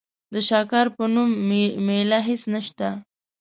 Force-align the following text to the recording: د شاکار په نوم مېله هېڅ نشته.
د 0.33 0.35
شاکار 0.49 0.87
په 0.95 1.03
نوم 1.13 1.29
مېله 1.87 2.19
هېڅ 2.27 2.41
نشته. 2.53 2.87